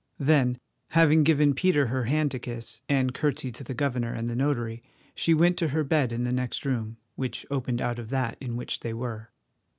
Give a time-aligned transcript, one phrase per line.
[0.17, 0.57] Then
[0.87, 4.81] having given Peter her hand to kiss, and curtseyed to the governor and the notary,
[5.13, 8.55] she went to her bed in the next room, which opened out of that in
[8.55, 9.29] which they were.